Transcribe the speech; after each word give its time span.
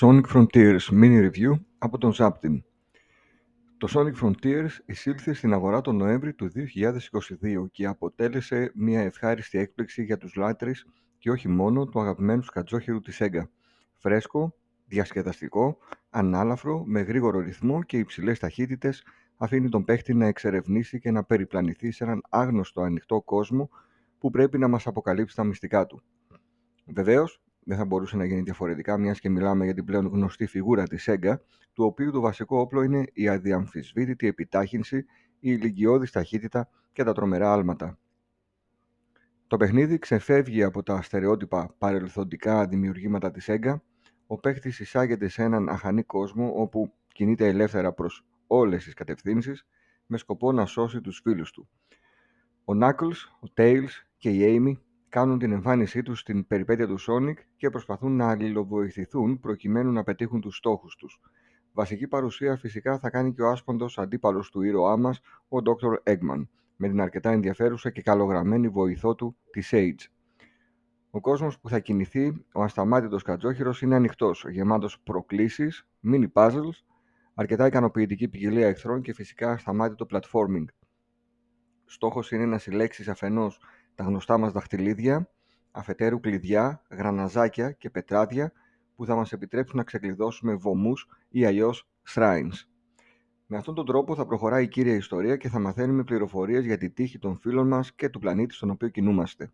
Sonic 0.00 0.26
Frontiers 0.34 0.90
Mini 0.92 1.30
Review 1.30 1.52
από 1.78 1.98
τον 1.98 2.12
Zaptin. 2.16 2.62
Το 3.78 3.88
Sonic 3.90 4.24
Frontiers 4.24 4.68
εισήλθε 4.86 5.32
στην 5.32 5.52
αγορά 5.52 5.80
τον 5.80 5.96
Νοέμβρη 5.96 6.34
του 6.34 6.50
2022 6.54 7.70
και 7.70 7.86
αποτέλεσε 7.86 8.72
μια 8.74 9.00
ευχάριστη 9.00 9.58
έκπληξη 9.58 10.04
για 10.04 10.18
τους 10.18 10.34
λάτρεις 10.34 10.86
και 11.18 11.30
όχι 11.30 11.48
μόνο 11.48 11.86
του 11.86 12.00
αγαπημένου 12.00 12.42
σκατζόχυρου 12.42 13.00
της 13.00 13.20
Sega. 13.20 13.42
Φρέσκο, 13.94 14.54
διασκεδαστικό, 14.86 15.78
ανάλαφρο, 16.10 16.84
με 16.86 17.00
γρήγορο 17.00 17.40
ρυθμό 17.40 17.82
και 17.82 17.98
υψηλές 17.98 18.38
ταχύτητες 18.38 19.04
αφήνει 19.36 19.68
τον 19.68 19.84
παίχτη 19.84 20.14
να 20.14 20.26
εξερευνήσει 20.26 20.98
και 20.98 21.10
να 21.10 21.24
περιπλανηθεί 21.24 21.90
σε 21.90 22.04
έναν 22.04 22.22
άγνωστο 22.28 22.80
ανοιχτό 22.80 23.22
κόσμο 23.22 23.68
που 24.18 24.30
πρέπει 24.30 24.58
να 24.58 24.68
μας 24.68 24.86
αποκαλύψει 24.86 25.36
τα 25.36 25.44
μυστικά 25.44 25.86
του. 25.86 26.02
Βεβαίως, 26.86 27.40
δεν 27.68 27.76
θα 27.76 27.84
μπορούσε 27.84 28.16
να 28.16 28.24
γίνει 28.24 28.40
διαφορετικά, 28.40 28.98
μιας 28.98 29.20
και 29.20 29.28
μιλάμε 29.28 29.64
για 29.64 29.74
την 29.74 29.84
πλέον 29.84 30.06
γνωστή 30.06 30.46
φιγούρα 30.46 30.82
της 30.82 31.08
Sega, 31.10 31.34
του 31.72 31.84
οποίου 31.84 32.10
το 32.10 32.20
βασικό 32.20 32.58
όπλο 32.58 32.82
είναι 32.82 33.04
η 33.12 33.28
αδιαμφισβήτητη 33.28 34.26
επιτάχυνση, 34.26 34.96
η 34.96 35.04
ηλικιώδης 35.40 36.10
ταχύτητα 36.10 36.68
και 36.92 37.04
τα 37.04 37.12
τρομερά 37.12 37.52
άλματα. 37.52 37.98
Το 39.46 39.56
παιχνίδι 39.56 39.98
ξεφεύγει 39.98 40.62
από 40.62 40.82
τα 40.82 41.02
στερεότυπα 41.02 41.74
παρελθοντικά 41.78 42.66
δημιουργήματα 42.66 43.30
της 43.30 43.48
Sega, 43.48 43.80
ο 44.26 44.38
παίχτης 44.38 44.80
εισάγεται 44.80 45.28
σε 45.28 45.42
έναν 45.42 45.68
αχανή 45.68 46.02
κόσμο 46.02 46.52
όπου 46.56 46.92
κινείται 47.12 47.46
ελεύθερα 47.46 47.92
προς 47.92 48.26
όλες 48.46 48.84
τις 48.84 48.94
κατευθύνσεις 48.94 49.66
με 50.06 50.18
σκοπό 50.18 50.52
να 50.52 50.66
σώσει 50.66 51.00
τους 51.00 51.20
φίλους 51.24 51.50
του. 51.50 51.68
Ο 52.64 52.72
Knuckles, 52.82 53.18
ο 53.40 53.52
Tails 53.56 53.90
και 54.16 54.30
η 54.30 54.40
Amy 54.42 54.80
κάνουν 55.08 55.38
την 55.38 55.52
εμφάνισή 55.52 56.02
τους 56.02 56.20
στην 56.20 56.46
περιπέτεια 56.46 56.86
του 56.86 57.00
Sonic 57.00 57.34
και 57.56 57.70
προσπαθούν 57.70 58.16
να 58.16 58.30
αλληλοβοηθηθούν 58.30 59.40
προκειμένου 59.40 59.92
να 59.92 60.02
πετύχουν 60.02 60.40
τους 60.40 60.56
στόχους 60.56 60.96
τους. 60.96 61.20
Βασική 61.72 62.08
παρουσία 62.08 62.56
φυσικά 62.56 62.98
θα 62.98 63.10
κάνει 63.10 63.32
και 63.32 63.42
ο 63.42 63.48
άσποντος 63.48 63.98
αντίπαλος 63.98 64.50
του 64.50 64.62
ήρωά 64.62 64.96
μας, 64.96 65.20
ο 65.48 65.58
Dr. 65.58 66.12
Eggman, 66.12 66.46
με 66.76 66.88
την 66.88 67.00
αρκετά 67.00 67.30
ενδιαφέρουσα 67.30 67.90
και 67.90 68.02
καλογραμμένη 68.02 68.68
βοηθό 68.68 69.14
του, 69.14 69.36
τη 69.50 69.60
Sage. 69.70 70.06
Ο 71.10 71.20
κόσμος 71.20 71.58
που 71.60 71.68
θα 71.68 71.78
κινηθεί, 71.78 72.44
ο 72.52 72.62
ασταμάτητος 72.62 73.22
κατζόχυρος, 73.22 73.82
είναι 73.82 73.94
ανοιχτός, 73.94 74.44
γεμάτος 74.48 75.00
προκλήσεις, 75.00 75.86
mini 76.04 76.26
puzzles, 76.32 76.84
αρκετά 77.34 77.66
ικανοποιητική 77.66 78.28
ποικιλία 78.28 78.66
εχθρών 78.66 79.00
και 79.02 79.14
φυσικά 79.14 79.50
ασταμάτητο 79.50 80.06
platforming. 80.10 80.64
Στόχος 81.84 82.32
είναι 82.32 82.46
να 82.46 82.58
συλλέξεις 82.58 83.08
αφενός 83.08 83.60
τα 83.98 84.04
γνωστά 84.04 84.38
μας 84.38 84.52
δαχτυλίδια, 84.52 85.30
αφετέρου 85.70 86.20
κλειδιά, 86.20 86.82
γραναζάκια 86.90 87.70
και 87.72 87.90
πετράδια 87.90 88.52
που 88.96 89.04
θα 89.04 89.14
μας 89.14 89.32
επιτρέψουν 89.32 89.76
να 89.76 89.84
ξεκλειδώσουμε 89.84 90.54
βωμούς 90.54 91.08
ή 91.28 91.44
αλλιώς 91.44 91.88
shrines. 92.14 92.66
Με 93.46 93.56
αυτόν 93.56 93.74
τον 93.74 93.86
τρόπο 93.86 94.14
θα 94.14 94.26
προχωράει 94.26 94.64
η 94.64 94.68
κύρια 94.68 94.94
ιστορία 94.94 95.36
και 95.36 95.48
θα 95.48 95.58
μαθαίνουμε 95.58 96.04
πληροφορίες 96.04 96.64
για 96.64 96.78
τη 96.78 96.90
τύχη 96.90 97.18
των 97.18 97.38
φίλων 97.38 97.68
μας 97.68 97.94
και 97.94 98.08
του 98.08 98.18
πλανήτη 98.18 98.54
στον 98.54 98.70
οποίο 98.70 98.88
κινούμαστε. 98.88 99.52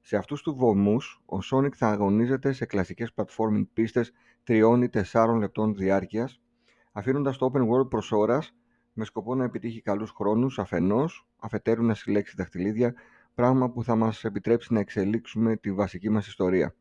Σε 0.00 0.16
αυτούς 0.16 0.42
τους 0.42 0.54
βωμούς, 0.54 1.22
ο 1.26 1.38
Sonic 1.50 1.72
θα 1.74 1.88
αγωνίζεται 1.88 2.52
σε 2.52 2.66
κλασικές 2.66 3.12
platforming 3.14 3.66
πίστες 3.72 4.12
3 4.44 4.78
ή 4.82 4.88
4 4.88 5.36
λεπτών 5.38 5.74
διάρκειας, 5.74 6.40
αφήνοντας 6.92 7.36
το 7.36 7.50
open 7.52 7.60
world 7.60 7.88
προς 7.88 8.12
ώρας 8.12 8.54
με 8.92 9.04
σκοπό 9.04 9.34
να 9.34 9.44
επιτύχει 9.44 9.80
καλούς 9.80 10.10
χρόνους 10.10 10.58
αφενός, 10.58 11.28
αφετέρου 11.38 11.82
να 11.82 11.94
συλλέξει 11.94 12.34
δαχτυλίδια 12.36 12.94
πράγμα 13.36 13.70
που 13.70 13.84
θα 13.84 13.96
μας 13.96 14.24
επιτρέψει 14.24 14.72
να 14.72 14.80
εξελίξουμε 14.80 15.56
τη 15.56 15.72
βασική 15.72 16.10
μας 16.10 16.26
ιστορία. 16.26 16.74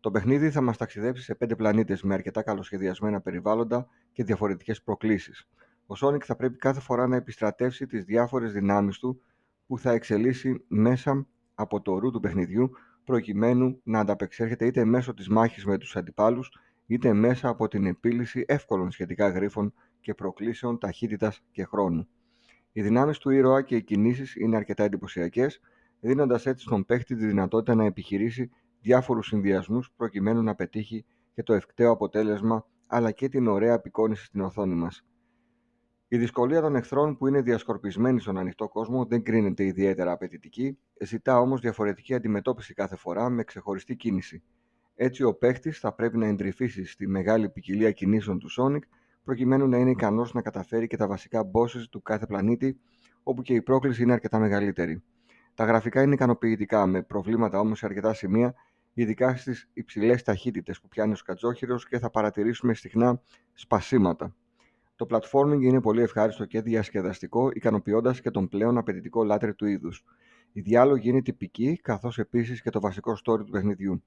Το 0.00 0.10
παιχνίδι 0.10 0.50
θα 0.50 0.60
μας 0.60 0.76
ταξιδέψει 0.76 1.22
σε 1.22 1.34
πέντε 1.34 1.56
πλανήτες 1.56 2.02
με 2.02 2.14
αρκετά 2.14 2.42
καλοσχεδιασμένα 2.42 3.20
περιβάλλοντα 3.20 3.86
και 4.12 4.24
διαφορετικές 4.24 4.82
προκλήσεις. 4.82 5.48
Ο 5.86 5.94
Sonic 6.00 6.22
θα 6.24 6.36
πρέπει 6.36 6.56
κάθε 6.56 6.80
φορά 6.80 7.06
να 7.06 7.16
επιστρατεύσει 7.16 7.86
τις 7.86 8.04
διάφορες 8.04 8.52
δυνάμεις 8.52 8.98
του 8.98 9.20
που 9.66 9.78
θα 9.78 9.90
εξελίσσει 9.92 10.64
μέσα 10.68 11.26
από 11.54 11.80
το 11.82 11.98
ρου 11.98 12.10
του 12.10 12.20
παιχνιδιού 12.20 12.70
προκειμένου 13.04 13.80
να 13.82 14.00
ανταπεξέρχεται 14.00 14.66
είτε 14.66 14.84
μέσω 14.84 15.14
της 15.14 15.28
μάχης 15.28 15.66
με 15.66 15.78
τους 15.78 15.96
αντιπάλους 15.96 16.50
είτε 16.86 17.12
μέσα 17.12 17.48
από 17.48 17.68
την 17.68 17.86
επίλυση 17.86 18.44
εύκολων 18.48 18.90
σχετικά 18.90 19.28
γρίφων 19.28 19.74
και 20.00 20.14
προκλήσεων 20.14 20.78
ταχύτητας 20.78 21.44
και 21.50 21.64
χρόνου. 21.64 22.08
Οι 22.72 22.82
δυνάμεις 22.82 23.18
του 23.18 23.30
ήρωα 23.30 23.62
και 23.62 23.76
οι 23.76 23.82
κινήσεις 23.82 24.36
είναι 24.36 24.56
αρκετά 24.56 24.84
εντυπωσιακές 24.84 25.60
δίνοντας 26.00 26.46
έτσι 26.46 26.64
στον 26.64 26.84
παίχτη 26.84 27.14
τη 27.16 27.26
δυνατότητα 27.26 27.74
να 27.74 27.84
επιχειρήσει 27.84 28.50
διάφορους 28.80 29.26
συνδυασμούς 29.26 29.92
προκειμένου 29.96 30.42
να 30.42 30.54
πετύχει 30.54 31.04
και 31.34 31.42
το 31.42 31.52
ευκταίο 31.52 31.90
αποτέλεσμα 31.90 32.66
αλλά 32.86 33.10
και 33.10 33.28
την 33.28 33.46
ωραία 33.46 33.74
απεικόνηση 33.74 34.24
στην 34.24 34.40
οθόνη 34.40 34.74
μας. 34.74 35.04
Η 36.08 36.18
δυσκολία 36.18 36.60
των 36.60 36.76
εχθρών 36.76 37.16
που 37.16 37.26
είναι 37.26 37.40
διασκορπισμένοι 37.42 38.20
στον 38.20 38.38
ανοιχτό 38.38 38.68
κόσμο 38.68 39.04
δεν 39.04 39.22
κρίνεται 39.22 39.64
ιδιαίτερα 39.64 40.12
απαιτητική, 40.12 40.78
ζητά 41.00 41.40
όμως 41.40 41.60
διαφορετική 41.60 42.14
αντιμετώπιση 42.14 42.74
κάθε 42.74 42.96
φορά 42.96 43.28
με 43.28 43.44
ξεχωριστή 43.44 43.96
κίνηση. 43.96 44.42
Έτσι, 44.94 45.22
ο 45.22 45.34
παίχτης 45.34 45.78
θα 45.78 45.92
πρέπει 45.92 46.16
να 46.18 46.26
εντρυφήσει 46.26 46.84
στη 46.84 47.08
μεγάλη 47.08 47.48
ποικιλία 47.48 47.92
κινήσεων 47.92 48.38
του 48.38 48.48
Sonic, 48.58 48.82
προκειμένου 49.24 49.68
να 49.68 49.78
είναι 49.78 49.90
ικανός 49.90 50.34
να 50.34 50.42
καταφέρει 50.42 50.86
και 50.86 50.96
τα 50.96 51.06
βασικά 51.06 51.50
bosses 51.52 51.84
του 51.90 52.02
κάθε 52.02 52.26
πλανήτη, 52.26 52.80
όπου 53.22 53.42
και 53.42 53.54
η 53.54 53.62
πρόκληση 53.62 54.02
είναι 54.02 54.12
αρκετά 54.12 54.38
μεγαλύτερη. 54.38 55.02
Τα 55.58 55.64
γραφικά 55.64 56.02
είναι 56.02 56.14
ικανοποιητικά, 56.14 56.86
με 56.86 57.02
προβλήματα 57.02 57.60
όμως 57.60 57.78
σε 57.78 57.86
αρκετά 57.86 58.14
σημεία, 58.14 58.54
ειδικά 58.92 59.36
στις 59.36 59.68
υψηλές 59.72 60.22
ταχύτητες 60.22 60.80
που 60.80 60.88
πιάνει 60.88 61.12
ο 61.12 61.14
σκατζόχυρος 61.14 61.88
και 61.88 61.98
θα 61.98 62.10
παρατηρήσουμε 62.10 62.74
συχνά 62.74 63.22
σπασίματα. 63.54 64.34
Το 64.96 65.06
platforming 65.10 65.60
είναι 65.60 65.80
πολύ 65.80 66.02
ευχάριστο 66.02 66.44
και 66.44 66.60
διασκεδαστικό, 66.60 67.50
ικανοποιώντας 67.52 68.20
και 68.20 68.30
τον 68.30 68.48
πλέον 68.48 68.78
απαιτητικό 68.78 69.24
λάτρε 69.24 69.52
του 69.52 69.66
είδους. 69.66 70.04
Η 70.52 70.60
διάλογη 70.60 71.08
είναι 71.08 71.22
τυπική, 71.22 71.80
καθώς 71.82 72.18
επίσης 72.18 72.62
και 72.62 72.70
το 72.70 72.80
βασικό 72.80 73.12
story 73.12 73.44
του 73.44 73.50
παιχνιδιού. 73.50 74.02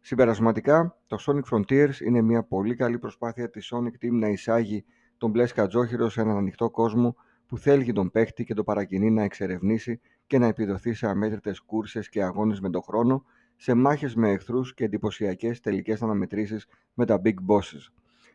Συμπερασματικά, 0.00 0.98
το 1.06 1.16
Sonic 1.26 1.56
Frontiers 1.56 2.00
είναι 2.04 2.20
μια 2.22 2.42
πολύ 2.42 2.74
καλή 2.74 2.98
προσπάθεια 2.98 3.50
της 3.50 3.72
Sonic 3.74 4.04
Team 4.04 4.12
να 4.12 4.28
εισάγει 4.28 4.84
τον 5.18 5.30
μπλε 5.30 5.46
σκατζόχυρο 5.46 6.08
σε 6.08 6.20
έναν 6.20 6.36
ανοιχτό 6.36 6.70
κόσμο 6.70 7.16
που 7.46 7.58
θέλει 7.58 7.92
τον 7.92 8.10
παίχτη 8.10 8.44
και 8.44 8.54
τον 8.54 8.64
παρακινεί 8.64 9.10
να 9.10 9.22
εξερευνήσει 9.22 10.00
και 10.32 10.38
να 10.38 10.46
επιδοθεί 10.46 10.94
σε 10.94 11.06
αμέτρητες 11.06 11.60
κούρσες 11.60 12.08
και 12.08 12.22
αγώνες 12.22 12.60
με 12.60 12.70
τον 12.70 12.82
χρόνο, 12.82 13.24
σε 13.56 13.74
μάχες 13.74 14.14
με 14.14 14.30
εχθρούς 14.30 14.74
και 14.74 14.84
εντυπωσιακές 14.84 15.60
τελικές 15.60 16.02
αναμετρήσεις 16.02 16.66
με 16.94 17.04
τα 17.06 17.20
big 17.24 17.34
bosses. 17.48 17.92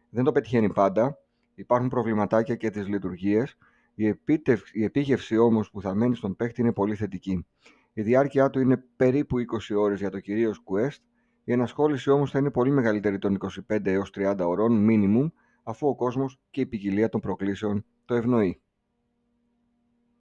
Δεν 0.10 0.24
το 0.24 0.32
πετυχαίνει 0.32 0.74
πάντα, 0.74 1.18
υπάρχουν 1.56 1.90
προβληματάκια 1.90 2.56
και 2.56 2.70
τις 2.70 2.88
λειτουργίες, 2.88 3.58
η, 3.96 4.08
επίτευξη, 4.08 4.80
η 4.80 4.84
επίγευση 4.84 5.38
όμως 5.38 5.70
που 5.72 5.82
θα 5.82 5.94
μένει 5.94 6.16
στον 6.16 6.36
παίχτη 6.36 6.62
είναι 6.62 6.74
πολύ 6.74 6.96
θετική. 6.96 7.46
Η 7.94 8.02
διάρκεια 8.02 8.50
του 8.50 8.60
είναι 8.60 8.84
περίπου 8.96 9.38
20 9.40 9.76
ώρες 9.78 10.00
για 10.00 10.10
το 10.10 10.20
κυρίως 10.20 10.64
Quest, 10.66 11.00
η 11.44 11.52
ενασχόληση 11.52 12.10
όμως 12.10 12.32
θα 12.32 12.40
είναι 12.40 12.52
πολύ 12.52 12.72
μεγαλύτερη 12.72 13.18
των 13.18 13.38
25 13.70 13.86
έως 13.86 14.10
30 14.16 14.36
ωρών 14.40 14.88
minimum, 14.90 15.32
αφού 15.64 15.88
ο 15.88 15.96
κόσμος 15.96 16.40
και 16.50 16.62
η 16.62 16.66
ποικιλία 16.66 17.10
των 17.10 17.22
προκλήσεων 17.22 17.86
το 18.06 18.16
ευνοεί. 18.16 18.62